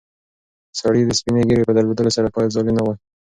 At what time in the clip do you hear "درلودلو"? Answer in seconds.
1.77-2.15